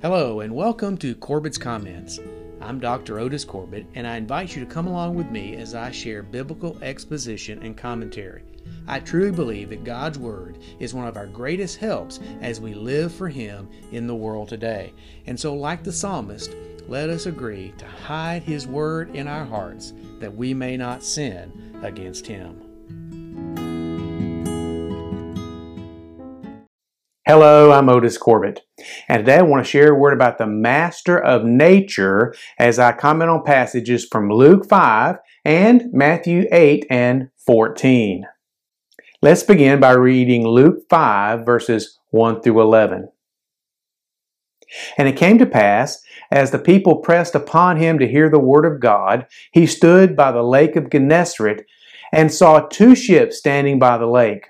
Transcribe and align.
Hello, 0.00 0.38
and 0.38 0.54
welcome 0.54 0.96
to 0.98 1.16
Corbitt's 1.16 1.58
Comments. 1.58 2.20
I'm 2.60 2.78
Dr. 2.78 3.18
Otis 3.18 3.44
Corbitt, 3.44 3.84
and 3.96 4.06
I 4.06 4.16
invite 4.16 4.54
you 4.54 4.64
to 4.64 4.70
come 4.72 4.86
along 4.86 5.16
with 5.16 5.28
me 5.32 5.56
as 5.56 5.74
I 5.74 5.90
share 5.90 6.22
biblical 6.22 6.78
exposition 6.82 7.60
and 7.64 7.76
commentary. 7.76 8.44
I 8.86 9.00
truly 9.00 9.32
believe 9.32 9.70
that 9.70 9.82
God's 9.82 10.16
Word 10.16 10.58
is 10.78 10.94
one 10.94 11.08
of 11.08 11.16
our 11.16 11.26
greatest 11.26 11.78
helps 11.78 12.20
as 12.40 12.60
we 12.60 12.74
live 12.74 13.12
for 13.12 13.28
Him 13.28 13.68
in 13.90 14.06
the 14.06 14.14
world 14.14 14.48
today. 14.48 14.94
And 15.26 15.38
so, 15.38 15.52
like 15.52 15.82
the 15.82 15.90
psalmist, 15.90 16.54
let 16.86 17.10
us 17.10 17.26
agree 17.26 17.74
to 17.78 17.84
hide 17.84 18.44
His 18.44 18.68
Word 18.68 19.16
in 19.16 19.26
our 19.26 19.46
hearts 19.46 19.94
that 20.20 20.32
we 20.32 20.54
may 20.54 20.76
not 20.76 21.02
sin 21.02 21.76
against 21.82 22.24
Him. 22.24 22.62
Hello, 27.26 27.72
I'm 27.72 27.88
Otis 27.88 28.16
Corbitt, 28.16 28.60
and 29.08 29.20
today 29.20 29.38
I 29.38 29.42
want 29.42 29.64
to 29.64 29.70
share 29.70 29.92
a 29.92 29.98
word 29.98 30.12
about 30.12 30.38
the 30.38 30.46
master 30.46 31.18
of 31.18 31.44
nature 31.44 32.34
as 32.58 32.78
I 32.78 32.92
comment 32.92 33.30
on 33.30 33.44
passages 33.44 34.06
from 34.10 34.30
Luke 34.30 34.66
5 34.68 35.16
and 35.44 35.84
Matthew 35.92 36.46
8 36.52 36.86
and 36.90 37.30
14. 37.46 38.26
Let's 39.20 39.42
begin 39.42 39.80
by 39.80 39.92
reading 39.92 40.46
Luke 40.46 40.82
5 40.88 41.44
verses 41.44 41.98
1 42.10 42.42
through 42.42 42.60
11. 42.60 43.08
And 44.98 45.08
it 45.08 45.16
came 45.16 45.38
to 45.38 45.46
pass, 45.46 46.02
as 46.30 46.50
the 46.50 46.58
people 46.58 46.96
pressed 46.96 47.34
upon 47.34 47.78
him 47.78 47.98
to 47.98 48.06
hear 48.06 48.28
the 48.28 48.38
word 48.38 48.66
of 48.66 48.80
God, 48.80 49.26
he 49.50 49.66
stood 49.66 50.14
by 50.14 50.30
the 50.30 50.42
lake 50.42 50.76
of 50.76 50.90
Gennesaret 50.90 51.64
and 52.12 52.32
saw 52.32 52.60
two 52.60 52.94
ships 52.94 53.38
standing 53.38 53.78
by 53.78 53.98
the 53.98 54.06
lake. 54.06 54.48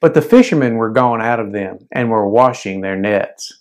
But 0.00 0.14
the 0.14 0.22
fishermen 0.22 0.76
were 0.76 0.90
gone 0.90 1.20
out 1.20 1.40
of 1.40 1.52
them 1.52 1.88
and 1.92 2.10
were 2.10 2.28
washing 2.28 2.80
their 2.80 2.96
nets. 2.96 3.60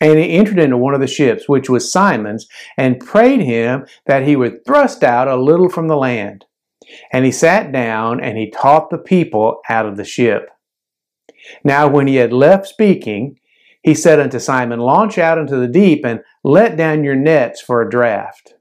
And 0.00 0.18
he 0.18 0.32
entered 0.32 0.58
into 0.58 0.76
one 0.76 0.94
of 0.94 1.00
the 1.00 1.06
ships, 1.06 1.48
which 1.48 1.70
was 1.70 1.90
Simon's, 1.90 2.46
and 2.76 3.00
prayed 3.00 3.40
him 3.40 3.86
that 4.06 4.24
he 4.24 4.36
would 4.36 4.64
thrust 4.64 5.02
out 5.02 5.28
a 5.28 5.36
little 5.36 5.68
from 5.68 5.88
the 5.88 5.96
land. 5.96 6.44
And 7.12 7.24
he 7.24 7.32
sat 7.32 7.72
down 7.72 8.20
and 8.20 8.36
he 8.36 8.50
taught 8.50 8.90
the 8.90 8.98
people 8.98 9.60
out 9.68 9.86
of 9.86 9.96
the 9.96 10.04
ship. 10.04 10.50
Now, 11.62 11.88
when 11.88 12.06
he 12.06 12.16
had 12.16 12.32
left 12.32 12.66
speaking, 12.66 13.38
he 13.82 13.94
said 13.94 14.18
unto 14.18 14.38
Simon, 14.38 14.80
Launch 14.80 15.18
out 15.18 15.38
into 15.38 15.56
the 15.56 15.68
deep 15.68 16.04
and 16.04 16.20
let 16.42 16.76
down 16.76 17.04
your 17.04 17.14
nets 17.14 17.60
for 17.60 17.80
a 17.80 17.88
draught. 17.88 18.54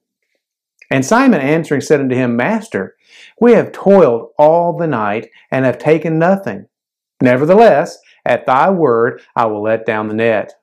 And 0.91 1.05
Simon 1.05 1.41
answering 1.41 1.81
said 1.81 2.01
unto 2.01 2.15
him, 2.15 2.35
Master, 2.35 2.95
we 3.39 3.53
have 3.53 3.71
toiled 3.71 4.29
all 4.37 4.77
the 4.77 4.87
night 4.87 5.29
and 5.51 5.65
have 5.65 5.77
taken 5.77 6.19
nothing. 6.19 6.67
Nevertheless, 7.21 7.97
at 8.25 8.45
thy 8.45 8.69
word 8.69 9.21
I 9.35 9.45
will 9.45 9.63
let 9.63 9.85
down 9.85 10.07
the 10.07 10.13
net. 10.13 10.53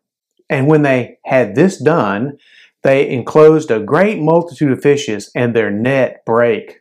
And 0.49 0.67
when 0.67 0.83
they 0.83 1.19
had 1.25 1.55
this 1.55 1.79
done, 1.79 2.39
they 2.83 3.09
enclosed 3.09 3.71
a 3.71 3.81
great 3.81 4.19
multitude 4.21 4.73
of 4.73 4.83
fishes, 4.83 5.31
and 5.35 5.55
their 5.55 5.71
net 5.71 6.25
brake. 6.25 6.81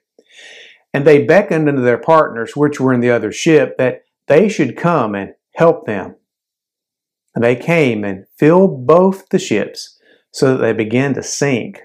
And 0.94 1.06
they 1.06 1.26
beckoned 1.26 1.68
unto 1.68 1.82
their 1.82 1.98
partners, 1.98 2.56
which 2.56 2.80
were 2.80 2.94
in 2.94 3.02
the 3.02 3.12
other 3.12 3.32
ship, 3.32 3.78
that 3.78 4.04
they 4.28 4.50
should 4.50 4.78
come 4.78 5.14
and 5.14 5.34
help 5.56 5.86
them. 5.86 6.16
And 7.36 7.44
they 7.44 7.56
came 7.56 8.04
and 8.04 8.26
filled 8.38 8.88
both 8.88 9.30
the 9.30 9.40
ships, 9.40 10.00
so 10.32 10.54
that 10.54 10.62
they 10.62 10.74
began 10.74 11.14
to 11.16 11.24
sink. 11.24 11.82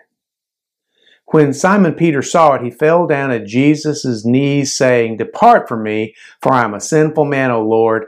When 1.35 1.53
Simon 1.53 1.95
Peter 1.95 2.23
saw 2.23 2.55
it, 2.55 2.63
he 2.63 2.71
fell 2.71 3.09
down 3.09 3.33
at 3.33 3.45
Jesus' 3.45 4.25
knees, 4.25 4.73
saying, 4.73 5.17
Depart 5.17 5.69
from 5.69 5.83
me, 5.83 6.15
for 6.41 6.53
I 6.53 6.63
am 6.63 6.75
a 6.75 6.81
sinful 6.81 7.25
man, 7.25 7.51
O 7.51 7.61
Lord. 7.61 8.05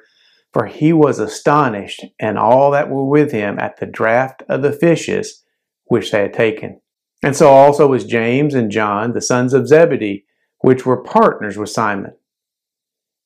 For 0.53 0.67
he 0.67 0.93
was 0.93 1.19
astonished, 1.19 2.05
and 2.21 2.39
all 2.39 2.71
that 2.71 2.89
were 2.89 3.05
with 3.05 3.33
him, 3.33 3.59
at 3.59 3.79
the 3.79 3.87
draught 3.87 4.45
of 4.49 4.63
the 4.63 4.71
fishes 4.71 5.43
which 5.87 6.12
they 6.12 6.21
had 6.21 6.34
taken. 6.34 6.81
And 7.21 7.34
so 7.34 7.49
also 7.49 7.89
was 7.89 8.05
James 8.05 8.55
and 8.55 8.71
John, 8.71 9.12
the 9.12 9.21
sons 9.21 9.55
of 9.55 9.67
Zebedee, 9.67 10.25
which 10.61 10.87
were 10.87 11.03
partners 11.03 11.59
with 11.59 11.71
Simon. 11.71 12.12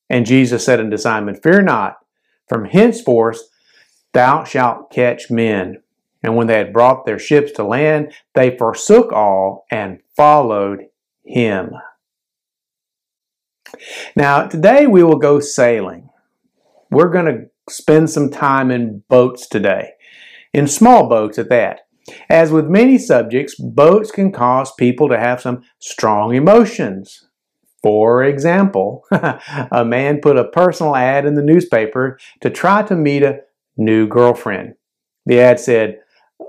And 0.08 0.24
Jesus 0.24 0.64
said 0.64 0.80
unto 0.80 0.96
Simon, 0.96 1.34
Fear 1.34 1.60
not, 1.64 1.98
from 2.48 2.64
henceforth 2.64 3.42
thou 4.14 4.44
shalt 4.44 4.90
catch 4.90 5.30
men. 5.30 5.82
And 6.22 6.36
when 6.36 6.46
they 6.46 6.58
had 6.58 6.72
brought 6.72 7.06
their 7.06 7.18
ships 7.18 7.52
to 7.52 7.64
land, 7.64 8.12
they 8.34 8.56
forsook 8.56 9.12
all 9.12 9.64
and 9.70 10.00
followed 10.16 10.86
him. 11.24 11.72
Now, 14.16 14.46
today 14.46 14.86
we 14.86 15.02
will 15.02 15.18
go 15.18 15.40
sailing. 15.40 16.10
We're 16.90 17.08
going 17.08 17.26
to 17.26 17.72
spend 17.72 18.10
some 18.10 18.30
time 18.30 18.70
in 18.70 19.02
boats 19.08 19.48
today, 19.48 19.92
in 20.52 20.66
small 20.66 21.08
boats 21.08 21.38
at 21.38 21.48
that. 21.50 21.80
As 22.28 22.50
with 22.50 22.66
many 22.66 22.98
subjects, 22.98 23.54
boats 23.54 24.10
can 24.10 24.32
cause 24.32 24.72
people 24.72 25.08
to 25.08 25.18
have 25.18 25.40
some 25.40 25.62
strong 25.78 26.34
emotions. 26.34 27.28
For 27.82 28.24
example, 28.24 29.04
a 29.10 29.84
man 29.84 30.20
put 30.20 30.36
a 30.36 30.48
personal 30.48 30.96
ad 30.96 31.24
in 31.24 31.34
the 31.34 31.42
newspaper 31.42 32.18
to 32.40 32.50
try 32.50 32.82
to 32.82 32.96
meet 32.96 33.22
a 33.22 33.40
new 33.76 34.06
girlfriend. 34.06 34.74
The 35.26 35.40
ad 35.40 35.60
said, 35.60 36.00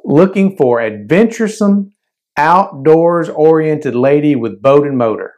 looking 0.03 0.55
for 0.57 0.81
adventuresome, 0.81 1.93
outdoors 2.37 3.29
oriented 3.29 3.95
lady 3.95 4.35
with 4.35 4.61
boat 4.61 4.87
and 4.87 4.97
motor. 4.97 5.33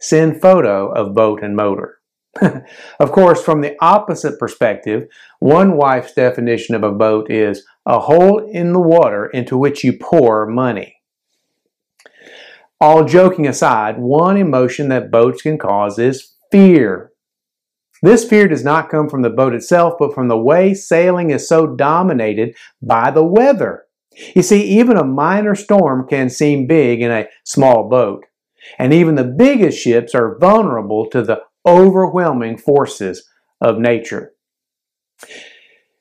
Send 0.00 0.40
photo 0.40 0.92
of 0.92 1.14
boat 1.14 1.42
and 1.42 1.56
motor. 1.56 1.98
of 3.00 3.12
course, 3.12 3.42
from 3.42 3.62
the 3.62 3.76
opposite 3.80 4.38
perspective, 4.38 5.08
one 5.40 5.76
wife's 5.76 6.12
definition 6.12 6.74
of 6.74 6.82
a 6.82 6.92
boat 6.92 7.30
is 7.30 7.64
a 7.86 8.00
hole 8.00 8.46
in 8.50 8.72
the 8.72 8.80
water 8.80 9.26
into 9.26 9.56
which 9.56 9.84
you 9.84 9.92
pour 9.92 10.46
money. 10.46 10.96
All 12.78 13.04
joking 13.04 13.46
aside, 13.46 13.98
one 13.98 14.36
emotion 14.36 14.90
that 14.90 15.10
boats 15.10 15.42
can 15.42 15.56
cause 15.56 15.98
is 15.98 16.34
fear. 16.52 17.10
This 18.02 18.28
fear 18.28 18.48
does 18.48 18.64
not 18.64 18.90
come 18.90 19.08
from 19.08 19.22
the 19.22 19.30
boat 19.30 19.54
itself, 19.54 19.94
but 19.98 20.14
from 20.14 20.28
the 20.28 20.36
way 20.36 20.74
sailing 20.74 21.30
is 21.30 21.48
so 21.48 21.66
dominated 21.66 22.54
by 22.82 23.10
the 23.10 23.24
weather. 23.24 23.84
You 24.34 24.42
see, 24.42 24.62
even 24.78 24.96
a 24.96 25.04
minor 25.04 25.54
storm 25.54 26.06
can 26.08 26.30
seem 26.30 26.66
big 26.66 27.00
in 27.00 27.10
a 27.10 27.28
small 27.44 27.88
boat, 27.88 28.24
and 28.78 28.92
even 28.92 29.14
the 29.14 29.24
biggest 29.24 29.78
ships 29.78 30.14
are 30.14 30.38
vulnerable 30.38 31.08
to 31.10 31.22
the 31.22 31.40
overwhelming 31.66 32.56
forces 32.56 33.28
of 33.60 33.78
nature. 33.78 34.32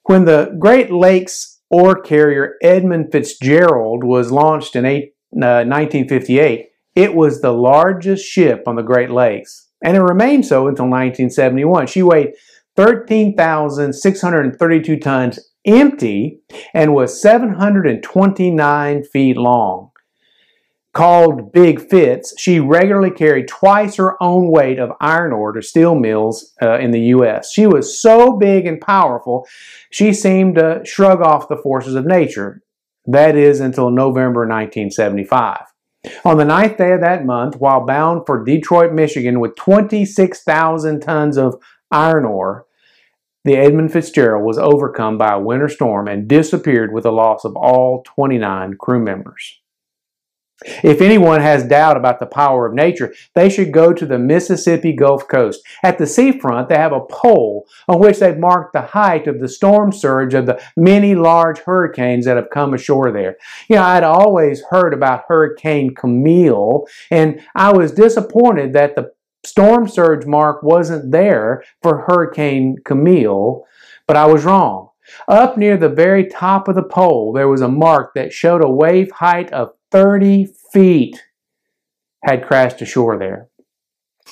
When 0.03 0.25
the 0.25 0.55
Great 0.59 0.91
Lakes 0.91 1.61
ore 1.69 1.99
carrier 1.99 2.55
Edmund 2.61 3.11
Fitzgerald 3.11 4.03
was 4.03 4.31
launched 4.31 4.75
in 4.75 4.83
1958, 5.31 6.59
uh, 6.59 6.63
it 6.95 7.13
was 7.13 7.41
the 7.41 7.51
largest 7.51 8.25
ship 8.25 8.63
on 8.67 8.75
the 8.75 8.83
Great 8.83 9.11
Lakes 9.11 9.64
and 9.83 9.97
it 9.97 10.01
remained 10.01 10.45
so 10.45 10.67
until 10.67 10.85
1971. 10.85 11.87
She 11.87 12.03
weighed 12.03 12.33
13,632 12.75 14.99
tons 14.99 15.39
empty 15.65 16.41
and 16.73 16.93
was 16.93 17.21
729 17.21 19.03
feet 19.03 19.37
long. 19.37 19.91
Called 20.93 21.51
Big 21.51 21.89
Fitz, 21.89 22.33
she 22.37 22.61
regularly 22.61 23.11
carried 23.11 23.49
twice 23.49 23.97
her 23.97 24.15
own 24.23 24.49
weight 24.49 24.79
of 24.79 24.93
iron 25.01 25.33
ore 25.33 25.51
to 25.51 25.61
steel 25.61 25.93
mills 25.93 26.53
uh, 26.61 26.79
in 26.79 26.91
the 26.91 27.01
U.S. 27.07 27.51
She 27.51 27.67
was 27.67 28.01
so 28.01 28.37
big 28.37 28.65
and 28.65 28.79
powerful, 28.79 29.45
she 29.89 30.13
seemed 30.13 30.55
to 30.55 30.79
shrug 30.85 31.21
off 31.21 31.49
the 31.49 31.57
forces 31.57 31.95
of 31.95 32.05
nature. 32.05 32.61
That 33.05 33.35
is 33.35 33.59
until 33.59 33.89
November 33.89 34.47
1975. 34.47 35.65
On 36.23 36.37
the 36.37 36.45
ninth 36.45 36.77
day 36.77 36.91
of 36.91 37.01
that 37.01 37.25
month, 37.25 37.57
while 37.57 37.85
bound 37.85 38.25
for 38.25 38.43
Detroit, 38.43 38.93
Michigan 38.93 39.39
with 39.39 39.55
26,000 39.55 40.99
tons 41.01 41.37
of 41.37 41.61
iron 41.91 42.25
ore, 42.25 42.65
the 43.43 43.55
Edmund 43.55 43.93
Fitzgerald 43.93 44.43
was 44.43 44.57
overcome 44.57 45.17
by 45.17 45.33
a 45.33 45.39
winter 45.39 45.69
storm 45.69 46.07
and 46.07 46.27
disappeared 46.27 46.93
with 46.93 47.03
the 47.03 47.11
loss 47.11 47.45
of 47.45 47.55
all 47.55 48.03
29 48.03 48.75
crew 48.79 48.99
members. 48.99 49.61
If 50.83 51.01
anyone 51.01 51.41
has 51.41 51.67
doubt 51.67 51.97
about 51.97 52.19
the 52.19 52.25
power 52.25 52.65
of 52.65 52.73
nature, 52.73 53.13
they 53.33 53.49
should 53.49 53.73
go 53.73 53.91
to 53.91 54.05
the 54.05 54.17
Mississippi 54.17 54.93
Gulf 54.93 55.27
Coast. 55.27 55.61
At 55.83 55.97
the 55.97 56.07
seafront, 56.07 56.69
they 56.69 56.77
have 56.77 56.93
a 56.93 57.01
pole 57.01 57.67
on 57.89 57.99
which 57.99 58.19
they've 58.19 58.37
marked 58.37 58.71
the 58.71 58.81
height 58.81 59.27
of 59.27 59.41
the 59.41 59.49
storm 59.49 59.91
surge 59.91 60.33
of 60.33 60.45
the 60.45 60.61
many 60.77 61.13
large 61.13 61.59
hurricanes 61.59 62.23
that 62.25 62.37
have 62.37 62.49
come 62.51 62.73
ashore 62.73 63.11
there. 63.11 63.35
You 63.67 63.75
know, 63.75 63.83
I'd 63.83 64.03
always 64.03 64.63
heard 64.69 64.93
about 64.93 65.25
Hurricane 65.27 65.93
Camille, 65.93 66.87
and 67.11 67.41
I 67.53 67.73
was 67.73 67.91
disappointed 67.91 68.71
that 68.73 68.95
the 68.95 69.11
storm 69.45 69.89
surge 69.89 70.25
mark 70.25 70.63
wasn't 70.63 71.11
there 71.11 71.65
for 71.81 72.05
Hurricane 72.07 72.77
Camille, 72.85 73.65
but 74.07 74.15
I 74.15 74.25
was 74.25 74.45
wrong. 74.45 74.89
Up 75.27 75.57
near 75.57 75.77
the 75.77 75.89
very 75.89 76.27
top 76.27 76.67
of 76.67 76.75
the 76.75 76.81
pole, 76.83 77.33
there 77.33 77.49
was 77.49 77.61
a 77.61 77.67
mark 77.67 78.13
that 78.15 78.33
showed 78.33 78.63
a 78.63 78.69
wave 78.69 79.11
height 79.11 79.51
of 79.53 79.73
30 79.95 80.47
feet 80.73 81.23
had 82.25 82.45
crashed 82.45 82.81
ashore 82.81 83.17
there. 83.17 83.47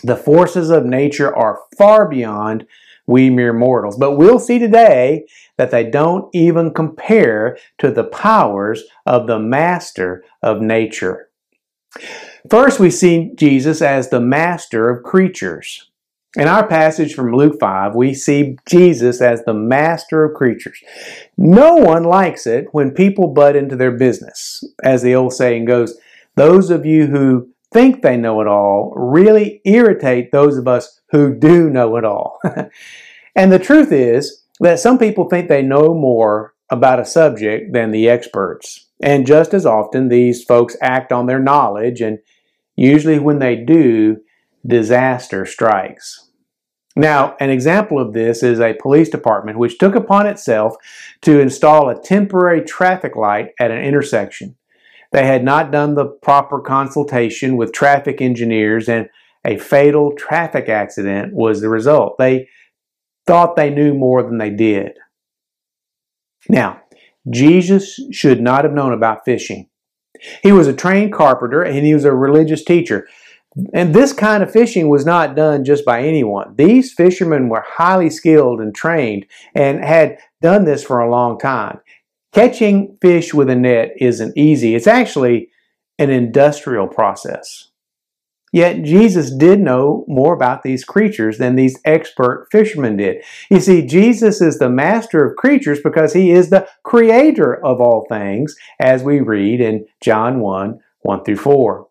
The 0.03 0.17
forces 0.17 0.69
of 0.69 0.83
nature 0.83 1.33
are 1.33 1.61
far 1.77 2.05
beyond 2.05 2.65
we 3.07 3.29
mere 3.29 3.53
mortals. 3.53 3.95
But 3.97 4.17
we'll 4.17 4.39
see 4.39 4.59
today 4.59 5.25
that 5.57 5.71
they 5.71 5.89
don't 5.89 6.27
even 6.35 6.73
compare 6.73 7.57
to 7.77 7.91
the 7.91 8.03
powers 8.03 8.83
of 9.05 9.25
the 9.25 9.39
master 9.39 10.25
of 10.41 10.59
nature. 10.59 11.29
First, 12.49 12.81
we 12.81 12.89
see 12.89 13.31
Jesus 13.33 13.81
as 13.81 14.09
the 14.09 14.19
master 14.19 14.89
of 14.89 15.03
creatures. 15.03 15.89
In 16.35 16.47
our 16.47 16.67
passage 16.67 17.13
from 17.13 17.31
Luke 17.31 17.59
5, 17.59 17.93
we 17.93 18.15
see 18.15 18.57
Jesus 18.65 19.21
as 19.21 19.43
the 19.43 19.53
master 19.53 20.23
of 20.23 20.33
creatures. 20.33 20.81
No 21.37 21.75
one 21.75 22.03
likes 22.03 22.47
it 22.47 22.65
when 22.71 22.89
people 22.91 23.27
butt 23.27 23.55
into 23.55 23.75
their 23.75 23.91
business. 23.91 24.63
As 24.83 25.03
the 25.03 25.13
old 25.13 25.33
saying 25.33 25.65
goes, 25.65 25.95
those 26.35 26.71
of 26.71 26.87
you 26.87 27.05
who 27.05 27.49
think 27.71 28.01
they 28.01 28.17
know 28.17 28.41
it 28.41 28.47
all 28.47 28.93
really 28.95 29.61
irritate 29.63 30.31
those 30.31 30.57
of 30.57 30.67
us 30.67 31.01
who 31.11 31.35
do 31.35 31.69
know 31.69 31.97
it 31.97 32.03
all. 32.03 32.39
and 33.35 33.51
the 33.51 33.59
truth 33.59 33.91
is 33.91 34.43
that 34.59 34.79
some 34.79 34.97
people 34.97 35.29
think 35.29 35.49
they 35.49 35.61
know 35.61 35.93
more 35.93 36.55
about 36.71 36.99
a 36.99 37.05
subject 37.05 37.73
than 37.73 37.91
the 37.91 38.09
experts. 38.09 38.87
And 39.03 39.27
just 39.27 39.53
as 39.53 39.67
often, 39.67 40.09
these 40.09 40.43
folks 40.43 40.75
act 40.81 41.11
on 41.11 41.27
their 41.27 41.39
knowledge, 41.39 42.01
and 42.01 42.17
usually 42.75 43.19
when 43.19 43.37
they 43.37 43.55
do, 43.55 44.17
disaster 44.65 45.45
strikes. 45.45 46.22
Now, 46.95 47.35
an 47.39 47.49
example 47.49 47.99
of 47.99 48.13
this 48.13 48.43
is 48.43 48.59
a 48.59 48.75
police 48.79 49.09
department 49.09 49.57
which 49.57 49.79
took 49.79 49.95
upon 49.95 50.27
itself 50.27 50.75
to 51.21 51.39
install 51.39 51.89
a 51.89 51.99
temporary 51.99 52.61
traffic 52.61 53.15
light 53.15 53.49
at 53.59 53.71
an 53.71 53.83
intersection. 53.83 54.55
They 55.11 55.25
had 55.25 55.43
not 55.43 55.71
done 55.71 55.95
the 55.95 56.05
proper 56.05 56.59
consultation 56.59 57.57
with 57.57 57.71
traffic 57.71 58.21
engineers, 58.21 58.89
and 58.89 59.09
a 59.45 59.57
fatal 59.57 60.13
traffic 60.15 60.69
accident 60.69 61.33
was 61.33 61.61
the 61.61 61.69
result. 61.69 62.17
They 62.17 62.47
thought 63.25 63.55
they 63.55 63.69
knew 63.69 63.93
more 63.93 64.23
than 64.23 64.37
they 64.37 64.49
did. 64.49 64.93
Now, 66.49 66.81
Jesus 67.29 67.99
should 68.11 68.41
not 68.41 68.65
have 68.65 68.73
known 68.73 68.93
about 68.93 69.25
fishing. 69.25 69.69
He 70.41 70.51
was 70.51 70.67
a 70.67 70.73
trained 70.73 71.13
carpenter 71.13 71.61
and 71.61 71.85
he 71.85 71.93
was 71.93 72.05
a 72.05 72.13
religious 72.13 72.63
teacher. 72.63 73.07
And 73.73 73.93
this 73.93 74.13
kind 74.13 74.41
of 74.41 74.51
fishing 74.51 74.89
was 74.89 75.05
not 75.05 75.35
done 75.35 75.63
just 75.63 75.85
by 75.85 76.01
anyone. 76.01 76.55
These 76.55 76.93
fishermen 76.93 77.49
were 77.49 77.63
highly 77.67 78.09
skilled 78.09 78.59
and 78.59 78.73
trained 78.73 79.27
and 79.53 79.83
had 79.83 80.17
done 80.41 80.65
this 80.65 80.83
for 80.83 80.99
a 80.99 81.09
long 81.09 81.37
time. 81.37 81.79
Catching 82.31 82.97
fish 82.99 83.33
with 83.33 83.49
a 83.49 83.55
net 83.55 83.91
isn't 83.99 84.35
easy. 84.35 84.73
It's 84.73 84.87
actually 84.87 85.49
an 85.99 86.09
industrial 86.09 86.87
process. 86.87 87.69
Yet 88.51 88.83
Jesus 88.83 89.35
did 89.35 89.59
know 89.59 90.05
more 90.07 90.35
about 90.35 90.61
these 90.61 90.85
creatures 90.85 91.39
than 91.39 91.55
these 91.55 91.79
expert 91.85 92.47
fishermen 92.51 92.97
did. 92.97 93.23
You 93.49 93.59
see, 93.59 93.85
Jesus 93.85 94.41
is 94.41 94.59
the 94.59 94.69
master 94.69 95.25
of 95.25 95.35
creatures 95.37 95.79
because 95.81 96.13
he 96.13 96.29
is 96.29 96.49
the 96.49 96.67
creator 96.83 97.53
of 97.65 97.81
all 97.81 98.05
things, 98.07 98.55
as 98.79 99.01
we 99.03 99.21
read 99.21 99.59
in 99.59 99.87
John 100.01 100.39
1 100.39 100.79
1 101.01 101.23
through 101.23 101.37
4. 101.37 101.87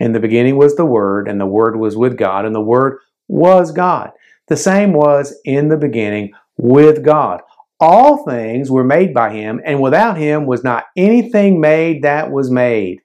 In 0.00 0.12
the 0.12 0.20
beginning 0.20 0.56
was 0.56 0.76
the 0.76 0.84
Word, 0.84 1.28
and 1.28 1.40
the 1.40 1.46
Word 1.46 1.76
was 1.76 1.96
with 1.96 2.16
God, 2.16 2.44
and 2.44 2.54
the 2.54 2.60
Word 2.60 2.98
was 3.28 3.72
God. 3.72 4.10
The 4.48 4.56
same 4.56 4.92
was 4.92 5.34
in 5.44 5.68
the 5.68 5.76
beginning 5.76 6.32
with 6.56 7.04
God. 7.04 7.40
All 7.80 8.24
things 8.24 8.70
were 8.70 8.84
made 8.84 9.12
by 9.12 9.32
him, 9.32 9.60
and 9.64 9.80
without 9.80 10.16
him 10.16 10.46
was 10.46 10.62
not 10.62 10.84
anything 10.96 11.60
made 11.60 12.02
that 12.02 12.30
was 12.30 12.50
made. 12.50 13.00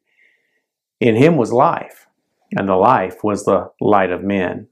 In 1.00 1.16
him 1.16 1.36
was 1.36 1.52
life, 1.52 2.08
and 2.56 2.68
the 2.68 2.76
life 2.76 3.24
was 3.24 3.44
the 3.46 3.72
light 3.82 4.12
of 4.12 4.24
men. 4.24 4.68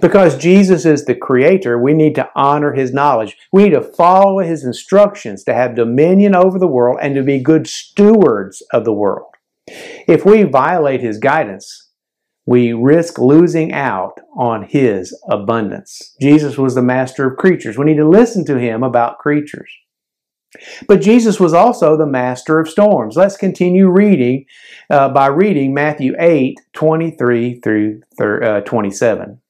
Because 0.00 0.36
Jesus 0.36 0.84
is 0.86 1.04
the 1.04 1.14
creator, 1.14 1.78
we 1.78 1.92
need 1.94 2.14
to 2.14 2.28
honor 2.34 2.72
his 2.72 2.92
knowledge. 2.92 3.36
We 3.52 3.64
need 3.64 3.74
to 3.74 3.82
follow 3.82 4.38
his 4.38 4.64
instructions 4.64 5.44
to 5.44 5.54
have 5.54 5.74
dominion 5.74 6.34
over 6.34 6.58
the 6.58 6.66
world 6.66 6.98
and 7.02 7.14
to 7.14 7.22
be 7.22 7.38
good 7.38 7.66
stewards 7.66 8.62
of 8.72 8.84
the 8.84 8.92
world. 8.92 9.31
If 10.06 10.24
we 10.24 10.42
violate 10.42 11.00
his 11.00 11.18
guidance, 11.18 11.90
we 12.46 12.72
risk 12.72 13.18
losing 13.18 13.72
out 13.72 14.18
on 14.36 14.64
his 14.64 15.16
abundance. 15.30 16.14
Jesus 16.20 16.58
was 16.58 16.74
the 16.74 16.82
master 16.82 17.26
of 17.26 17.38
creatures. 17.38 17.78
We 17.78 17.84
need 17.84 17.98
to 17.98 18.08
listen 18.08 18.44
to 18.46 18.58
him 18.58 18.82
about 18.82 19.18
creatures. 19.18 19.70
But 20.86 21.00
Jesus 21.00 21.40
was 21.40 21.54
also 21.54 21.96
the 21.96 22.06
master 22.06 22.58
of 22.58 22.68
storms. 22.68 23.16
Let's 23.16 23.36
continue 23.36 23.88
reading 23.88 24.44
uh, 24.90 25.08
by 25.08 25.28
reading 25.28 25.72
Matthew 25.72 26.14
8 26.18 26.56
23 26.74 27.60
through 27.60 28.00
uh, 28.20 28.60
27. 28.60 29.40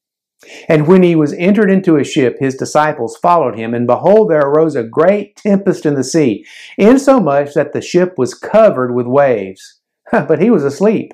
And 0.69 0.87
when 0.87 1.03
he 1.03 1.15
was 1.15 1.33
entered 1.35 1.71
into 1.71 1.97
a 1.97 2.05
ship, 2.05 2.37
his 2.41 2.57
disciples 2.57 3.17
followed 3.17 3.57
him, 3.57 3.75
and 3.75 3.87
behold, 3.87 4.31
there 4.31 4.41
arose 4.41 4.75
a 4.75 4.83
great 4.83 5.37
tempest 5.37 5.87
in 5.87 5.95
the 5.95 6.05
sea, 6.05 6.45
insomuch 6.77 7.55
that 7.55 7.73
the 7.73 7.81
ship 7.81 8.15
was 8.19 8.35
covered 8.35 8.93
with 8.93 9.07
waves. 9.07 9.81
but 10.29 10.41
he 10.41 10.51
was 10.51 10.65
asleep. 10.65 11.13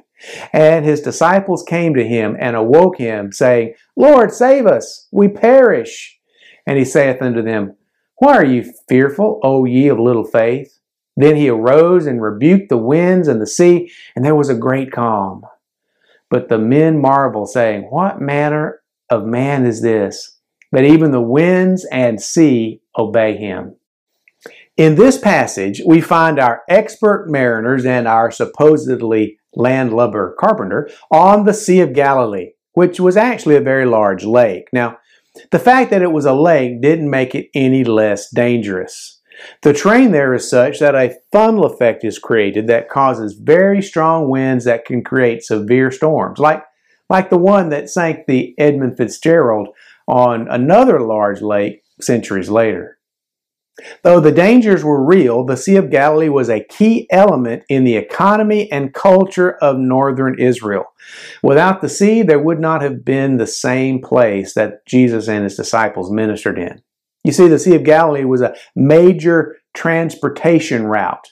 And 0.53 0.85
his 0.85 1.01
disciples 1.01 1.63
came 1.63 1.95
to 1.95 2.07
him 2.07 2.37
and 2.41 2.57
awoke 2.57 2.99
him, 2.99 3.31
saying, 3.33 3.75
Lord, 3.97 4.33
save 4.33 4.67
us, 4.67 5.07
we 5.13 5.29
perish. 5.29 6.19
And 6.67 6.77
he 6.77 6.85
saith 6.85 7.23
unto 7.23 7.41
them, 7.41 7.77
Why 8.19 8.37
are 8.37 8.45
you 8.45 8.73
fearful, 8.89 9.39
O 9.45 9.65
ye 9.65 9.89
of 9.89 10.01
little 10.01 10.25
faith? 10.25 10.79
Then 11.17 11.37
he 11.37 11.49
arose 11.49 12.07
and 12.07 12.21
rebuked 12.21 12.69
the 12.69 12.77
winds 12.77 13.29
and 13.29 13.41
the 13.41 13.47
sea, 13.47 13.91
and 14.15 14.25
there 14.25 14.35
was 14.35 14.49
a 14.49 14.55
great 14.55 14.91
calm. 14.91 15.43
But 16.31 16.49
the 16.49 16.59
men 16.59 17.01
marveled, 17.01 17.51
saying, 17.51 17.83
What 17.91 18.21
manner 18.21 18.83
of 19.09 19.25
man 19.25 19.65
is 19.65 19.83
this, 19.83 20.37
that 20.73 20.85
even 20.85 21.13
the 21.13 21.21
winds 21.21 21.87
and 21.91 22.21
sea 22.21 22.83
obey 22.99 23.37
him? 23.37 23.78
In 24.79 24.95
this 24.95 25.19
passage, 25.19 25.83
we 25.85 26.01
find 26.01 26.39
our 26.39 26.63
expert 26.69 27.27
mariners 27.29 27.85
and 27.85 28.07
our 28.07 28.31
supposedly 28.31 29.41
landlubber 29.57 30.37
carpenter 30.39 30.89
on 31.11 31.45
the 31.45 31.53
Sea 31.53 31.81
of 31.81 31.93
Galilee, 31.93 32.53
which 32.75 33.01
was 33.01 33.17
actually 33.17 33.57
a 33.57 33.61
very 33.61 33.87
large 33.87 34.25
lake. 34.25 34.69
Now, 34.73 34.99
the 35.51 35.59
fact 35.59 35.91
that 35.91 36.01
it 36.01 36.13
was 36.13 36.27
a 36.27 36.33
lake 36.33 36.81
didn't 36.81 37.11
make 37.11 37.35
it 37.35 37.49
any 37.57 37.83
less 37.83 38.31
dangerous. 38.33 39.21
The 39.63 39.73
terrain 39.73 40.13
there 40.13 40.33
is 40.33 40.49
such 40.49 40.79
that 40.79 40.95
a 40.95 41.17
funnel 41.33 41.65
effect 41.65 42.05
is 42.05 42.21
created 42.21 42.69
that 42.69 42.89
causes 42.89 43.33
very 43.35 43.83
strong 43.83 44.31
winds 44.31 44.65
that 44.67 44.85
can 44.85 45.03
create 45.03 45.43
severe 45.43 45.91
storms, 45.91 46.39
like, 46.39 46.63
like 47.11 47.31
the 47.31 47.37
one 47.37 47.71
that 47.71 47.91
sank 47.91 48.27
the 48.29 48.55
Edmund 48.59 48.97
Fitzgerald 48.97 49.71
on 50.07 50.47
another 50.49 51.01
large 51.01 51.43
lake 51.43 51.83
centuries 52.01 52.49
later. 52.49 52.98
Though 54.03 54.21
the 54.21 54.33
dangers 54.33 54.85
were 54.85 55.05
real, 55.05 55.45
the 55.45 55.57
Sea 55.57 55.77
of 55.77 55.91
Galilee 55.91 56.29
was 56.29 56.49
a 56.49 56.65
key 56.65 57.07
element 57.11 57.63
in 57.69 57.85
the 57.85 57.97
economy 57.97 58.71
and 58.73 58.95
culture 58.95 59.53
of 59.63 59.79
northern 59.79 60.39
Israel. 60.39 60.85
Without 61.43 61.81
the 61.81 61.89
sea, 61.89 62.23
there 62.23 62.39
would 62.39 62.61
not 62.61 62.83
have 62.83 63.05
been 63.05 63.37
the 63.37 63.47
same 63.47 64.01
place 64.01 64.55
that 64.55 64.85
Jesus 64.87 65.29
and 65.29 65.45
his 65.45 65.57
disciples 65.57 66.11
ministered 66.11 66.59
in. 66.59 66.83
You 67.25 67.33
see, 67.33 67.49
the 67.49 67.59
Sea 67.59 67.77
of 67.77 67.85
Galilee 67.85 68.25
was 68.25 68.43
a 68.43 68.55
major 68.75 69.57
transportation 69.75 70.87
route, 70.87 71.29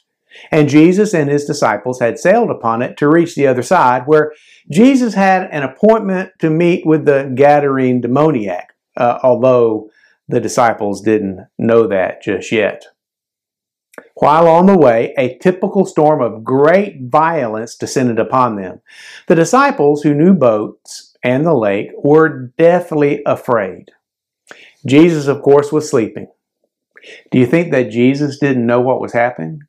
and 0.50 0.68
Jesus 0.68 1.14
and 1.14 1.30
his 1.30 1.44
disciples 1.44 2.00
had 2.00 2.18
sailed 2.18 2.50
upon 2.50 2.82
it 2.82 2.96
to 2.98 3.08
reach 3.08 3.34
the 3.34 3.46
other 3.46 3.62
side, 3.62 4.02
where 4.06 4.32
Jesus 4.70 5.14
had 5.14 5.48
an 5.50 5.62
appointment 5.62 6.30
to 6.40 6.50
meet 6.50 6.86
with 6.86 7.06
the 7.06 7.32
Gadarene 7.34 8.02
demoniac, 8.02 8.74
uh, 8.96 9.18
although 9.22 9.88
the 10.28 10.40
disciples 10.40 11.00
didn't 11.00 11.46
know 11.58 11.86
that 11.86 12.22
just 12.22 12.50
yet. 12.52 12.84
While 14.14 14.48
on 14.48 14.66
the 14.66 14.76
way, 14.76 15.14
a 15.16 15.38
typical 15.38 15.84
storm 15.86 16.20
of 16.20 16.44
great 16.44 17.02
violence 17.02 17.76
descended 17.76 18.18
upon 18.18 18.56
them. 18.56 18.80
The 19.26 19.34
disciples, 19.34 20.02
who 20.02 20.14
knew 20.14 20.34
boats 20.34 21.16
and 21.22 21.44
the 21.44 21.54
lake, 21.54 21.90
were 22.02 22.52
deathly 22.58 23.22
afraid. 23.26 23.90
Jesus, 24.86 25.26
of 25.26 25.42
course, 25.42 25.72
was 25.72 25.88
sleeping. 25.88 26.28
Do 27.30 27.38
you 27.38 27.46
think 27.46 27.70
that 27.72 27.90
Jesus 27.90 28.38
didn't 28.38 28.66
know 28.66 28.80
what 28.80 29.00
was 29.00 29.12
happening? 29.12 29.60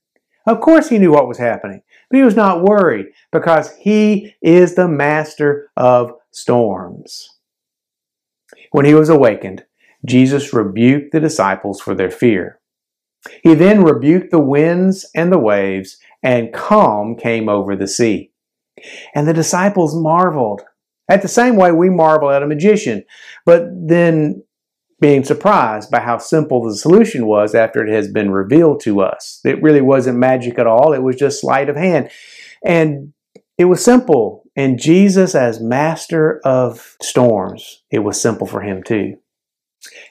Of 0.46 0.62
course, 0.62 0.90
he 0.90 0.98
knew 0.98 1.12
what 1.12 1.28
was 1.28 1.38
happening, 1.38 1.82
but 2.10 2.18
he 2.18 2.24
was 2.24 2.36
not 2.36 2.64
worried 2.64 3.08
because 3.32 3.76
he 3.76 4.34
is 4.42 4.76
the 4.76 4.88
master 4.88 5.70
of 5.76 6.14
storms. 6.32 7.38
When 8.72 8.86
he 8.86 8.94
was 8.94 9.10
awakened, 9.10 9.66
Jesus 10.06 10.54
rebuked 10.54 11.12
the 11.12 11.20
disciples 11.20 11.82
for 11.82 11.96
their 11.96 12.12
fear. 12.12 12.60
He 13.44 13.54
then 13.56 13.84
rebuked 13.84 14.32
the 14.32 14.39
winds 14.39 15.10
and 15.16 15.32
the 15.32 15.39
waves, 15.39 15.98
and 16.24 16.54
calm 16.54 17.16
came 17.16 17.50
over 17.50 17.75
the 17.75 17.88
sea. 17.88 18.32
And 19.16 19.27
the 19.27 19.34
disciples 19.34 19.96
marveled. 19.96 20.62
At 21.10 21.22
the 21.22 21.27
same 21.27 21.56
way 21.56 21.72
we 21.72 21.89
marvel 21.89 22.30
at 22.30 22.44
a 22.44 22.48
magician, 22.48 23.04
but 23.46 23.66
then 23.72 24.44
being 25.00 25.24
surprised 25.24 25.92
by 25.92 26.00
how 26.00 26.18
simple 26.18 26.63
the 26.63 26.75
solution 26.75 27.27
was 27.27 27.54
after 27.54 27.86
it 27.86 27.94
has 27.94 28.12
been 28.12 28.32
revealed 28.32 28.82
to 28.82 29.01
us. 29.01 29.39
It 29.46 29.62
really 29.62 29.82
wasn't 29.82 30.18
magic 30.18 30.58
at 30.60 30.68
all, 30.68 30.94
it 30.94 31.04
was 31.04 31.16
just 31.16 31.42
sleight 31.42 31.70
of 31.70 31.75
hand. 31.75 32.10
And 32.66 33.13
it 33.58 33.66
was 33.66 33.84
simple. 33.84 34.44
And 34.56 34.80
Jesus, 34.80 35.36
as 35.36 35.62
master 35.62 36.39
of 36.44 36.96
storms, 37.01 37.84
it 37.92 38.00
was 38.00 38.20
simple 38.20 38.48
for 38.48 38.62
him 38.62 38.84
too. 38.84 39.18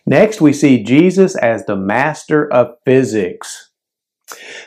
Next, 0.06 0.40
we 0.40 0.52
see 0.52 0.82
Jesus 0.82 1.36
as 1.36 1.64
the 1.64 1.76
master 1.76 2.50
of 2.52 2.76
physics. 2.84 3.70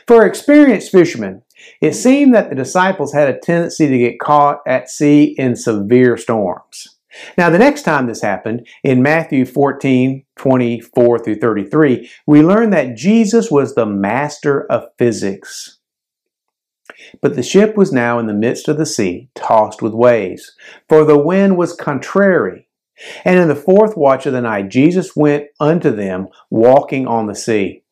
For 0.06 0.24
experienced 0.24 0.90
fishermen, 0.90 1.42
it 1.80 1.94
seemed 1.94 2.34
that 2.34 2.48
the 2.48 2.56
disciples 2.56 3.12
had 3.12 3.28
a 3.28 3.38
tendency 3.38 3.88
to 3.88 3.98
get 3.98 4.20
caught 4.20 4.60
at 4.66 4.88
sea 4.88 5.34
in 5.36 5.56
severe 5.56 6.16
storms. 6.16 6.96
Now, 7.36 7.50
the 7.50 7.58
next 7.58 7.82
time 7.82 8.06
this 8.06 8.22
happened, 8.22 8.66
in 8.84 9.02
Matthew 9.02 9.44
14, 9.44 10.24
24 10.36 11.18
through 11.18 11.34
33, 11.36 12.08
we 12.26 12.42
learn 12.42 12.70
that 12.70 12.96
Jesus 12.96 13.50
was 13.50 13.74
the 13.74 13.86
master 13.86 14.70
of 14.70 14.88
physics. 14.96 15.78
But 17.20 17.34
the 17.34 17.42
ship 17.42 17.76
was 17.76 17.92
now 17.92 18.18
in 18.18 18.26
the 18.26 18.34
midst 18.34 18.68
of 18.68 18.78
the 18.78 18.86
sea, 18.86 19.30
tossed 19.34 19.82
with 19.82 19.92
waves, 19.92 20.52
for 20.88 21.04
the 21.04 21.18
wind 21.18 21.56
was 21.56 21.74
contrary. 21.74 22.68
And 23.24 23.38
in 23.38 23.48
the 23.48 23.56
fourth 23.56 23.96
watch 23.96 24.26
of 24.26 24.32
the 24.32 24.40
night, 24.40 24.68
Jesus 24.68 25.16
went 25.16 25.46
unto 25.58 25.90
them, 25.90 26.28
walking 26.50 27.06
on 27.06 27.26
the 27.26 27.34
sea. 27.34 27.82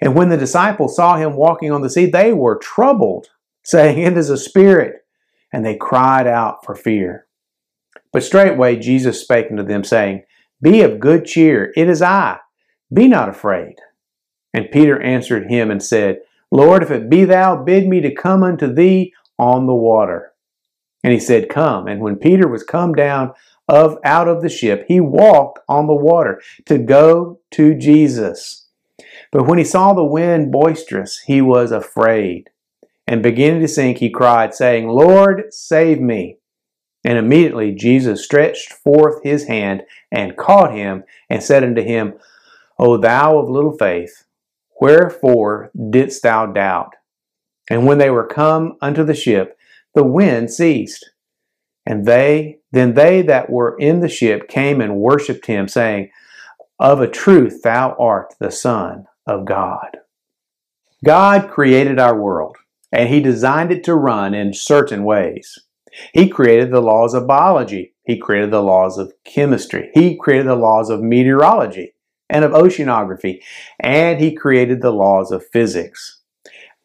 And 0.00 0.14
when 0.14 0.28
the 0.28 0.36
disciples 0.36 0.96
saw 0.96 1.16
him 1.16 1.36
walking 1.36 1.70
on 1.70 1.82
the 1.82 1.90
sea, 1.90 2.06
they 2.06 2.32
were 2.32 2.58
troubled, 2.58 3.28
saying, 3.64 3.98
It 3.98 4.16
is 4.16 4.30
a 4.30 4.36
spirit. 4.36 5.04
And 5.52 5.64
they 5.64 5.76
cried 5.76 6.26
out 6.26 6.64
for 6.64 6.74
fear. 6.74 7.26
But 8.12 8.24
straightway 8.24 8.76
Jesus 8.76 9.20
spake 9.20 9.46
unto 9.50 9.62
them, 9.62 9.84
saying, 9.84 10.24
Be 10.62 10.82
of 10.82 11.00
good 11.00 11.24
cheer, 11.24 11.72
it 11.76 11.88
is 11.88 12.02
I, 12.02 12.38
be 12.92 13.08
not 13.08 13.28
afraid. 13.28 13.76
And 14.54 14.70
Peter 14.70 15.00
answered 15.00 15.50
him 15.50 15.70
and 15.70 15.82
said, 15.82 16.20
Lord, 16.50 16.82
if 16.82 16.90
it 16.90 17.10
be 17.10 17.24
thou, 17.24 17.62
bid 17.62 17.86
me 17.86 18.00
to 18.00 18.14
come 18.14 18.42
unto 18.42 18.72
thee 18.72 19.12
on 19.38 19.66
the 19.66 19.74
water. 19.74 20.32
And 21.04 21.12
he 21.12 21.20
said, 21.20 21.48
Come. 21.48 21.86
And 21.86 22.00
when 22.00 22.16
Peter 22.16 22.48
was 22.48 22.62
come 22.62 22.94
down 22.94 23.34
of 23.68 23.98
out 24.04 24.28
of 24.28 24.42
the 24.42 24.48
ship, 24.48 24.84
he 24.88 25.00
walked 25.00 25.58
on 25.68 25.86
the 25.86 25.94
water 25.94 26.40
to 26.66 26.78
go 26.78 27.40
to 27.52 27.74
Jesus. 27.74 28.66
But 29.32 29.46
when 29.46 29.58
he 29.58 29.64
saw 29.64 29.92
the 29.92 30.04
wind 30.04 30.52
boisterous, 30.52 31.20
he 31.26 31.40
was 31.40 31.72
afraid. 31.72 32.50
And 33.06 33.22
beginning 33.22 33.60
to 33.60 33.68
sink, 33.68 33.98
he 33.98 34.10
cried, 34.10 34.54
saying, 34.54 34.88
Lord, 34.88 35.52
save 35.52 36.00
me. 36.00 36.38
And 37.04 37.18
immediately 37.18 37.72
Jesus 37.72 38.24
stretched 38.24 38.72
forth 38.72 39.22
his 39.22 39.46
hand 39.46 39.82
and 40.10 40.36
caught 40.36 40.74
him 40.74 41.04
and 41.30 41.42
said 41.42 41.62
unto 41.62 41.82
him, 41.82 42.14
O 42.78 42.96
thou 42.96 43.38
of 43.38 43.48
little 43.48 43.76
faith, 43.76 44.24
wherefore 44.80 45.70
didst 45.90 46.22
thou 46.22 46.46
doubt? 46.46 46.94
And 47.70 47.86
when 47.86 47.98
they 47.98 48.10
were 48.10 48.26
come 48.26 48.76
unto 48.80 49.04
the 49.04 49.14
ship, 49.14 49.56
the 49.94 50.04
wind 50.04 50.50
ceased. 50.50 51.10
And 51.86 52.04
they, 52.04 52.58
then 52.72 52.94
they 52.94 53.22
that 53.22 53.48
were 53.48 53.76
in 53.78 54.00
the 54.00 54.08
ship 54.08 54.48
came 54.48 54.80
and 54.80 54.96
worshipped 54.96 55.46
him, 55.46 55.68
saying, 55.68 56.10
Of 56.78 57.00
a 57.00 57.08
truth 57.08 57.62
thou 57.62 57.94
art 57.98 58.34
the 58.40 58.50
Son 58.50 59.06
of 59.26 59.44
God. 59.44 59.98
God 61.04 61.50
created 61.50 61.98
our 61.98 62.20
world, 62.20 62.56
and 62.90 63.08
he 63.08 63.20
designed 63.20 63.70
it 63.70 63.84
to 63.84 63.94
run 63.94 64.34
in 64.34 64.52
certain 64.52 65.04
ways. 65.04 65.58
He 66.12 66.28
created 66.28 66.70
the 66.70 66.80
laws 66.80 67.14
of 67.14 67.26
biology. 67.26 67.94
He 68.04 68.18
created 68.18 68.50
the 68.50 68.62
laws 68.62 68.98
of 68.98 69.12
chemistry. 69.24 69.90
He 69.94 70.16
created 70.16 70.46
the 70.46 70.56
laws 70.56 70.90
of 70.90 71.02
meteorology 71.02 71.94
and 72.28 72.44
of 72.44 72.52
oceanography. 72.52 73.40
And 73.80 74.20
he 74.20 74.34
created 74.34 74.82
the 74.82 74.92
laws 74.92 75.30
of 75.30 75.46
physics. 75.46 76.15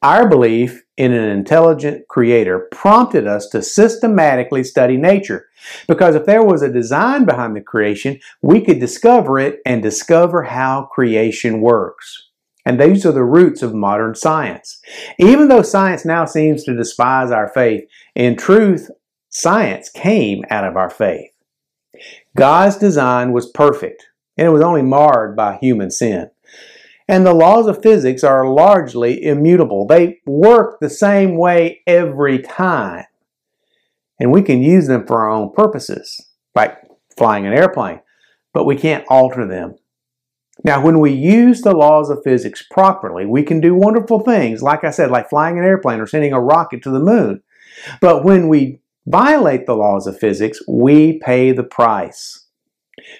Our 0.04 0.28
belief 0.28 0.84
in 0.98 1.14
an 1.14 1.30
intelligent 1.30 2.08
creator 2.08 2.68
prompted 2.72 3.28
us 3.28 3.48
to 3.50 3.62
systematically 3.62 4.64
study 4.64 4.98
nature. 4.98 5.48
Because 5.88 6.16
if 6.16 6.26
there 6.26 6.44
was 6.44 6.64
a 6.64 6.74
design 6.74 7.26
behind 7.26 7.56
the 7.56 7.62
creation, 7.62 8.20
we 8.42 8.62
could 8.62 8.80
discover 8.80 9.38
it 9.38 9.60
and 9.64 9.84
discover 9.84 10.44
how 10.44 10.90
creation 10.92 11.62
works. 11.62 12.30
And 12.66 12.80
these 12.80 13.06
are 13.06 13.12
the 13.12 13.24
roots 13.24 13.62
of 13.62 13.76
modern 13.76 14.16
science. 14.16 14.82
Even 15.20 15.50
though 15.50 15.62
science 15.62 16.04
now 16.04 16.26
seems 16.26 16.64
to 16.64 16.76
despise 16.76 17.30
our 17.30 17.48
faith, 17.48 17.84
in 18.16 18.36
truth, 18.36 18.90
science 19.30 19.90
came 19.90 20.44
out 20.50 20.64
of 20.64 20.78
our 20.78 20.90
faith. 20.90 21.30
God's 22.36 22.78
design 22.78 23.34
was 23.34 23.52
perfect, 23.52 24.08
and 24.38 24.48
it 24.48 24.52
was 24.52 24.62
only 24.62 24.82
marred 24.82 25.36
by 25.36 25.58
human 25.58 25.92
sin. 25.92 26.30
And 27.12 27.26
the 27.26 27.34
laws 27.34 27.68
of 27.68 27.84
physics 27.84 28.24
are 28.24 28.50
largely 28.50 29.22
immutable. 29.22 29.86
They 29.86 30.22
work 30.26 30.80
the 30.80 30.90
same 30.90 31.36
way 31.36 31.82
every 31.86 32.40
time. 32.40 33.04
And 34.18 34.32
we 34.32 34.42
can 34.42 34.64
use 34.64 34.88
them 34.88 35.06
for 35.06 35.20
our 35.20 35.30
own 35.30 35.52
purposes, 35.52 36.30
like 36.56 36.78
flying 37.18 37.46
an 37.46 37.52
airplane, 37.52 38.00
but 38.54 38.64
we 38.64 38.78
can't 38.78 39.04
alter 39.10 39.46
them. 39.46 39.76
Now, 40.64 40.82
when 40.82 41.00
we 41.00 41.12
use 41.12 41.64
the 41.64 41.76
laws 41.76 42.10
of 42.10 42.24
physics 42.24 42.64
properly, 42.72 43.26
we 43.26 43.44
can 43.44 43.60
do 43.60 43.76
wonderful 43.76 44.22
things, 44.22 44.64
like 44.64 44.86
I 44.86 44.92
said, 44.92 45.12
like 45.12 45.30
flying 45.30 45.60
an 45.60 45.66
airplane 45.66 46.00
or 46.00 46.08
sending 46.08 46.32
a 46.32 46.40
rocket 46.40 46.82
to 46.84 46.92
the 46.92 47.00
moon. 47.00 47.44
But 48.00 48.24
when 48.24 48.48
we 48.48 48.80
violate 49.06 49.66
the 49.66 49.76
laws 49.76 50.08
of 50.08 50.18
physics, 50.18 50.62
we 50.66 51.20
pay 51.20 51.52
the 51.52 51.64
price. 51.64 52.41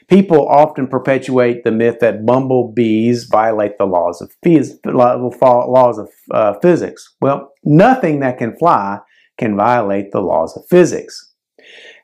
People 0.08 0.48
often 0.48 0.88
perpetuate 0.88 1.64
the 1.64 1.72
myth 1.72 1.98
that 2.02 2.26
bumblebees 2.26 3.26
violate 3.26 3.78
the 3.78 3.86
laws 3.86 4.22
of, 4.22 4.34
phys- 4.46 4.78
laws 4.86 5.98
of 5.98 6.10
uh, 6.32 6.60
physics. 6.62 7.16
Well, 7.22 7.52
nothing 7.64 8.20
that 8.20 8.38
can 8.38 8.56
fly 8.58 9.00
can 9.38 9.56
violate 9.56 10.12
the 10.12 10.22
laws 10.22 10.56
of 10.56 10.64
physics. 10.70 11.34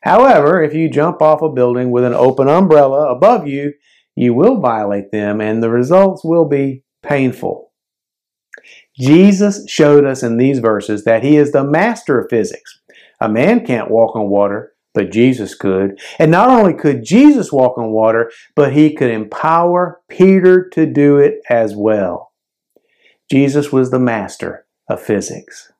However, 0.01 0.63
if 0.63 0.73
you 0.73 0.89
jump 0.89 1.21
off 1.21 1.41
a 1.41 1.49
building 1.49 1.91
with 1.91 2.03
an 2.03 2.13
open 2.13 2.47
umbrella 2.47 3.11
above 3.11 3.47
you, 3.47 3.73
you 4.15 4.33
will 4.33 4.59
violate 4.59 5.11
them 5.11 5.41
and 5.41 5.61
the 5.61 5.69
results 5.69 6.23
will 6.23 6.45
be 6.45 6.83
painful. 7.03 7.71
Jesus 8.97 9.69
showed 9.69 10.05
us 10.05 10.23
in 10.23 10.37
these 10.37 10.59
verses 10.59 11.03
that 11.03 11.23
he 11.23 11.37
is 11.37 11.51
the 11.51 11.63
master 11.63 12.19
of 12.19 12.29
physics. 12.29 12.79
A 13.19 13.29
man 13.29 13.65
can't 13.65 13.91
walk 13.91 14.15
on 14.15 14.29
water, 14.29 14.73
but 14.97 15.11
Jesus 15.11 15.53
could. 15.53 16.01
And 16.17 16.31
not 16.31 16.49
only 16.49 16.73
could 16.73 17.05
Jesus 17.05 17.53
walk 17.53 17.77
on 17.77 17.91
water, 17.91 18.31
but 18.55 18.73
he 18.73 18.95
could 18.95 19.11
empower 19.11 20.01
Peter 20.09 20.67
to 20.69 20.87
do 20.87 21.19
it 21.19 21.35
as 21.51 21.75
well. 21.75 22.31
Jesus 23.29 23.71
was 23.71 23.91
the 23.91 23.99
master 23.99 24.65
of 24.89 24.99
physics. 24.99 25.71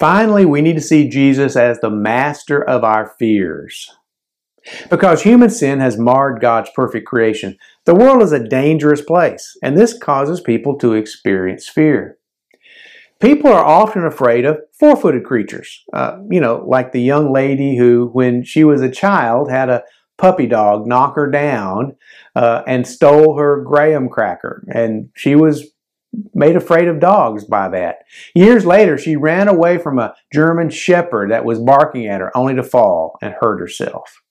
Finally, 0.00 0.46
we 0.46 0.62
need 0.62 0.74
to 0.74 0.80
see 0.80 1.08
Jesus 1.08 1.54
as 1.54 1.78
the 1.78 1.90
master 1.90 2.60
of 2.60 2.82
our 2.82 3.14
fears. 3.20 3.88
Because 4.90 5.22
human 5.22 5.50
sin 5.50 5.78
has 5.78 5.96
marred 5.96 6.40
God's 6.40 6.70
perfect 6.74 7.06
creation, 7.06 7.56
the 7.84 7.94
world 7.94 8.20
is 8.20 8.32
a 8.32 8.48
dangerous 8.48 9.00
place, 9.00 9.56
and 9.62 9.76
this 9.76 9.96
causes 9.96 10.40
people 10.40 10.76
to 10.78 10.94
experience 10.94 11.68
fear. 11.68 12.18
People 13.20 13.52
are 13.52 13.64
often 13.64 14.04
afraid 14.04 14.46
of 14.46 14.58
four 14.78 14.96
footed 14.96 15.24
creatures. 15.24 15.84
Uh, 15.92 16.18
you 16.30 16.40
know, 16.40 16.64
like 16.66 16.92
the 16.92 17.02
young 17.02 17.32
lady 17.32 17.76
who, 17.76 18.08
when 18.12 18.42
she 18.42 18.64
was 18.64 18.80
a 18.80 18.90
child, 18.90 19.50
had 19.50 19.68
a 19.68 19.84
puppy 20.16 20.46
dog 20.46 20.86
knock 20.86 21.16
her 21.16 21.30
down 21.30 21.96
uh, 22.34 22.62
and 22.66 22.86
stole 22.86 23.38
her 23.38 23.62
graham 23.62 24.08
cracker. 24.08 24.64
And 24.72 25.10
she 25.14 25.34
was 25.34 25.66
made 26.34 26.56
afraid 26.56 26.88
of 26.88 26.98
dogs 26.98 27.44
by 27.44 27.68
that. 27.68 27.98
Years 28.34 28.64
later, 28.64 28.96
she 28.96 29.16
ran 29.16 29.48
away 29.48 29.78
from 29.78 29.98
a 29.98 30.14
German 30.32 30.70
shepherd 30.70 31.30
that 31.30 31.44
was 31.44 31.58
barking 31.58 32.06
at 32.06 32.20
her, 32.20 32.36
only 32.36 32.54
to 32.54 32.62
fall 32.62 33.18
and 33.22 33.34
hurt 33.38 33.60
herself. 33.60 34.22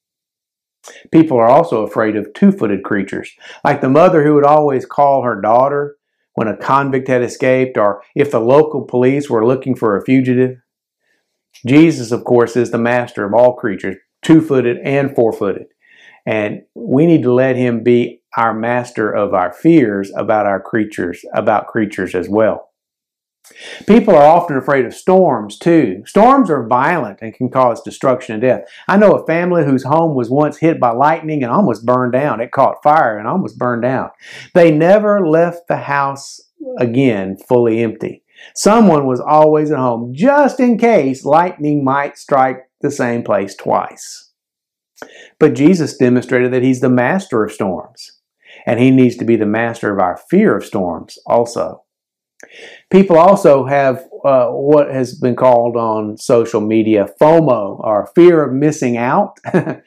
People 1.11 1.37
are 1.37 1.47
also 1.49 1.85
afraid 1.85 2.15
of 2.15 2.33
two 2.33 2.51
footed 2.51 2.83
creatures, 2.83 3.31
like 3.63 3.81
the 3.81 3.89
mother 3.89 4.23
who 4.23 4.33
would 4.33 4.45
always 4.45 4.85
call 4.85 5.23
her 5.23 5.39
daughter 5.39 5.97
when 6.33 6.47
a 6.47 6.57
convict 6.57 7.07
had 7.07 7.21
escaped 7.21 7.77
or 7.77 8.01
if 8.15 8.31
the 8.31 8.39
local 8.39 8.83
police 8.83 9.29
were 9.29 9.45
looking 9.45 9.75
for 9.75 9.95
a 9.95 10.03
fugitive. 10.03 10.57
Jesus, 11.65 12.11
of 12.11 12.23
course, 12.23 12.55
is 12.55 12.71
the 12.71 12.77
master 12.77 13.25
of 13.25 13.33
all 13.33 13.55
creatures, 13.55 13.95
two 14.21 14.41
footed 14.41 14.77
and 14.83 15.13
four 15.15 15.33
footed. 15.33 15.67
And 16.25 16.61
we 16.75 17.05
need 17.05 17.23
to 17.23 17.33
let 17.33 17.55
him 17.55 17.83
be 17.83 18.21
our 18.37 18.53
master 18.53 19.11
of 19.11 19.33
our 19.33 19.51
fears 19.51 20.11
about 20.15 20.45
our 20.45 20.61
creatures, 20.61 21.25
about 21.33 21.67
creatures 21.67 22.13
as 22.13 22.29
well. 22.29 22.68
People 23.87 24.15
are 24.15 24.25
often 24.25 24.57
afraid 24.57 24.85
of 24.85 24.93
storms 24.93 25.57
too. 25.57 26.03
Storms 26.05 26.49
are 26.49 26.67
violent 26.67 27.19
and 27.21 27.33
can 27.33 27.49
cause 27.49 27.81
destruction 27.81 28.33
and 28.33 28.41
death. 28.41 28.61
I 28.87 28.97
know 28.97 29.13
a 29.13 29.25
family 29.25 29.65
whose 29.65 29.83
home 29.83 30.15
was 30.15 30.29
once 30.29 30.57
hit 30.57 30.79
by 30.79 30.91
lightning 30.91 31.43
and 31.43 31.51
almost 31.51 31.85
burned 31.85 32.13
down. 32.13 32.41
It 32.41 32.51
caught 32.51 32.83
fire 32.83 33.17
and 33.17 33.27
almost 33.27 33.57
burned 33.57 33.81
down. 33.81 34.09
They 34.53 34.71
never 34.71 35.27
left 35.27 35.67
the 35.67 35.77
house 35.77 36.39
again 36.77 37.37
fully 37.47 37.81
empty. 37.81 38.23
Someone 38.55 39.05
was 39.05 39.19
always 39.19 39.71
at 39.71 39.77
home 39.77 40.13
just 40.13 40.59
in 40.59 40.77
case 40.77 41.25
lightning 41.25 41.83
might 41.83 42.17
strike 42.17 42.69
the 42.81 42.91
same 42.91 43.23
place 43.23 43.55
twice. 43.55 44.31
But 45.39 45.55
Jesus 45.55 45.97
demonstrated 45.97 46.51
that 46.53 46.63
he's 46.63 46.81
the 46.81 46.89
master 46.89 47.43
of 47.43 47.51
storms, 47.51 48.19
and 48.65 48.79
he 48.79 48.91
needs 48.91 49.15
to 49.17 49.25
be 49.25 49.35
the 49.35 49.45
master 49.45 49.93
of 49.93 49.99
our 49.99 50.17
fear 50.29 50.57
of 50.57 50.65
storms 50.65 51.17
also. 51.25 51.83
People 52.89 53.17
also 53.17 53.65
have 53.65 54.07
uh, 54.23 54.47
what 54.47 54.89
has 54.89 55.13
been 55.13 55.35
called 55.35 55.75
on 55.75 56.17
social 56.17 56.61
media 56.61 57.07
FOMO 57.19 57.79
or 57.79 58.11
fear 58.15 58.43
of 58.43 58.53
missing 58.53 58.97
out. 58.97 59.39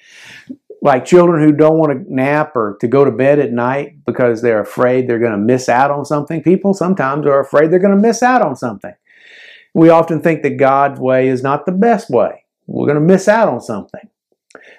like 0.82 1.04
children 1.04 1.42
who 1.42 1.52
don't 1.52 1.78
want 1.78 1.92
to 1.92 2.12
nap 2.14 2.56
or 2.56 2.76
to 2.80 2.88
go 2.88 3.04
to 3.04 3.12
bed 3.12 3.38
at 3.38 3.52
night 3.52 4.04
because 4.04 4.42
they're 4.42 4.60
afraid 4.60 5.08
they're 5.08 5.20
going 5.20 5.32
to 5.32 5.38
miss 5.38 5.68
out 5.68 5.92
on 5.92 6.04
something. 6.04 6.42
People 6.42 6.74
sometimes 6.74 7.24
are 7.24 7.40
afraid 7.40 7.70
they're 7.70 7.78
going 7.78 7.94
to 7.94 8.00
miss 8.00 8.22
out 8.22 8.42
on 8.42 8.56
something. 8.56 8.92
We 9.74 9.88
often 9.88 10.20
think 10.20 10.42
that 10.42 10.58
God's 10.58 10.98
way 10.98 11.28
is 11.28 11.42
not 11.42 11.66
the 11.66 11.72
best 11.72 12.10
way. 12.10 12.44
We're 12.66 12.86
going 12.86 12.98
to 12.98 13.00
miss 13.00 13.28
out 13.28 13.48
on 13.48 13.60
something. 13.60 14.08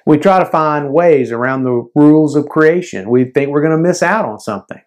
We 0.06 0.18
try 0.18 0.40
to 0.40 0.46
find 0.46 0.94
ways 0.94 1.32
around 1.32 1.64
the 1.64 1.90
rules 1.96 2.36
of 2.36 2.50
creation. 2.50 3.10
We 3.10 3.26
think 3.26 3.50
we're 3.50 3.62
going 3.62 3.78
to 3.78 3.90
miss 3.90 4.04
out 4.04 4.26
on 4.26 4.40
something. 4.40 4.82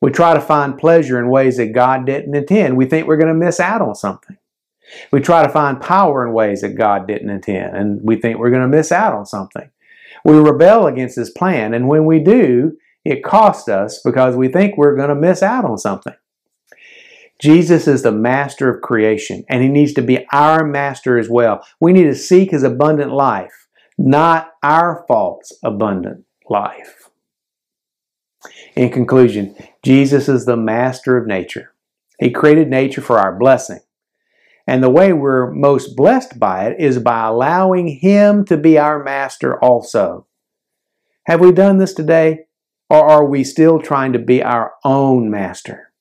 We 0.00 0.10
try 0.10 0.34
to 0.34 0.40
find 0.40 0.78
pleasure 0.78 1.18
in 1.18 1.28
ways 1.28 1.58
that 1.58 1.74
God 1.74 2.06
didn't 2.06 2.34
intend. 2.34 2.76
We 2.76 2.86
think 2.86 3.06
we're 3.06 3.18
going 3.18 3.28
to 3.28 3.34
miss 3.34 3.60
out 3.60 3.82
on 3.82 3.94
something. 3.94 4.38
We 5.12 5.20
try 5.20 5.42
to 5.42 5.52
find 5.52 5.80
power 5.80 6.26
in 6.26 6.32
ways 6.32 6.62
that 6.62 6.76
God 6.76 7.06
didn't 7.06 7.30
intend, 7.30 7.76
and 7.76 8.00
we 8.02 8.16
think 8.16 8.38
we're 8.38 8.50
going 8.50 8.62
to 8.62 8.68
miss 8.68 8.90
out 8.90 9.14
on 9.14 9.26
something. 9.26 9.70
We 10.24 10.36
rebel 10.36 10.86
against 10.86 11.16
His 11.16 11.30
plan, 11.30 11.74
and 11.74 11.88
when 11.88 12.06
we 12.06 12.18
do, 12.18 12.76
it 13.04 13.24
costs 13.24 13.68
us 13.68 14.00
because 14.04 14.36
we 14.36 14.48
think 14.48 14.76
we're 14.76 14.96
going 14.96 15.08
to 15.08 15.14
miss 15.14 15.42
out 15.42 15.64
on 15.64 15.78
something. 15.78 16.14
Jesus 17.40 17.86
is 17.86 18.02
the 18.02 18.12
master 18.12 18.68
of 18.68 18.82
creation, 18.82 19.44
and 19.48 19.62
He 19.62 19.68
needs 19.68 19.94
to 19.94 20.02
be 20.02 20.26
our 20.32 20.64
master 20.64 21.18
as 21.18 21.28
well. 21.28 21.64
We 21.78 21.92
need 21.92 22.04
to 22.04 22.14
seek 22.14 22.50
His 22.50 22.62
abundant 22.62 23.12
life, 23.12 23.68
not 23.96 24.52
our 24.62 25.04
false 25.08 25.52
abundant 25.62 26.24
life. 26.48 26.99
In 28.76 28.90
conclusion, 28.90 29.56
Jesus 29.82 30.28
is 30.28 30.44
the 30.44 30.56
master 30.56 31.16
of 31.16 31.26
nature. 31.26 31.72
He 32.18 32.30
created 32.30 32.68
nature 32.68 33.00
for 33.00 33.18
our 33.18 33.36
blessing. 33.36 33.80
And 34.66 34.82
the 34.82 34.90
way 34.90 35.12
we're 35.12 35.50
most 35.50 35.96
blessed 35.96 36.38
by 36.38 36.66
it 36.66 36.80
is 36.80 36.98
by 36.98 37.26
allowing 37.26 37.88
Him 37.88 38.44
to 38.44 38.56
be 38.56 38.78
our 38.78 39.02
master 39.02 39.58
also. 39.58 40.26
Have 41.26 41.40
we 41.40 41.50
done 41.50 41.78
this 41.78 41.92
today? 41.92 42.44
Or 42.88 43.08
are 43.08 43.24
we 43.24 43.44
still 43.44 43.80
trying 43.80 44.12
to 44.12 44.18
be 44.18 44.42
our 44.42 44.72
own 44.84 45.30
master? 45.30 45.92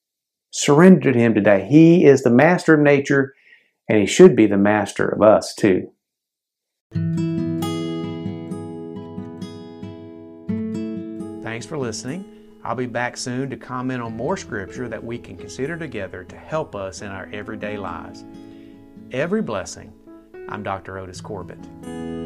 Surrender 0.52 1.12
to 1.12 1.20
Him 1.20 1.34
today. 1.34 1.68
He 1.70 2.06
is 2.06 2.24
the 2.24 2.30
master 2.30 2.74
of 2.76 2.82
nature, 2.82 3.34
and 3.88 4.00
He 4.00 4.06
should 4.06 4.36
be 4.36 4.46
the 4.46 4.58
master 4.58 5.08
of 5.08 5.22
us 5.22 5.56
too. 5.56 5.92
Thanks 11.44 11.66
for 11.66 11.78
listening. 11.78 12.39
I'll 12.64 12.76
be 12.76 12.88
back 12.88 13.16
soon 13.16 13.50
to 13.52 13.58
comment 13.58 14.02
on 14.02 14.18
more 14.18 14.36
scripture 14.36 14.90
that 14.90 15.04
we 15.04 15.18
can 15.18 15.38
consider 15.38 15.78
together 15.78 16.26
to 16.26 16.36
help 16.36 16.76
us 16.76 17.02
in 17.02 17.08
our 17.08 17.30
everyday 17.32 17.78
lives. 17.78 18.26
Every 19.12 19.42
blessing. 19.42 19.94
I'm 20.50 20.62
Dr. 20.62 20.98
Otis 20.98 21.22
Corbitt. 21.22 22.19